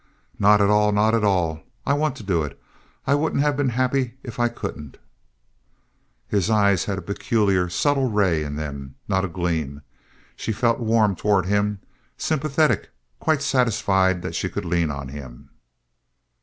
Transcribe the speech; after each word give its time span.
"Not 0.39 0.61
at 0.61 0.69
all. 0.71 0.91
Not 0.91 1.13
at 1.13 1.23
all. 1.23 1.61
I 1.85 1.93
want 1.93 2.15
to 2.15 2.23
do 2.23 2.41
it. 2.41 2.59
I 3.05 3.13
wouldn't 3.13 3.43
have 3.43 3.55
been 3.55 3.69
happy 3.69 4.15
if 4.23 4.39
I 4.39 4.47
couldn't." 4.49 4.97
His 6.27 6.49
eyes 6.49 6.85
had 6.85 6.97
a 6.97 7.03
peculiar, 7.03 7.69
subtle 7.69 8.09
ray 8.09 8.43
in 8.43 8.55
them—not 8.55 9.25
a 9.25 9.27
gleam. 9.27 9.83
She 10.35 10.53
felt 10.53 10.79
warm 10.79 11.15
toward 11.15 11.45
him, 11.45 11.81
sympathetic, 12.17 12.89
quite 13.19 13.43
satisfied 13.43 14.23
that 14.23 14.33
she 14.33 14.49
could 14.49 14.65
lean 14.65 14.89
on 14.89 15.09
him. 15.09 15.51